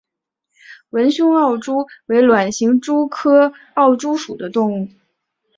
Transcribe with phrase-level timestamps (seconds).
[0.89, 4.87] 纹胸奥蛛为卵形蛛科奥蛛属的动物。